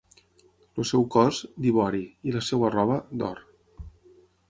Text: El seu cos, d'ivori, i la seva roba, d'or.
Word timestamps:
El 0.83 0.87
seu 0.91 1.05
cos, 1.17 1.43
d'ivori, 1.65 2.01
i 2.31 2.37
la 2.39 2.45
seva 2.49 2.75
roba, 2.79 3.01
d'or. 3.23 3.47